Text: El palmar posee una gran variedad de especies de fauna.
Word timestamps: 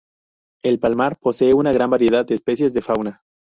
El 0.63 0.79
palmar 0.79 1.19
posee 1.19 1.53
una 1.53 1.73
gran 1.73 1.91
variedad 1.91 2.25
de 2.25 2.33
especies 2.33 2.73
de 2.73 2.81
fauna. 2.81 3.21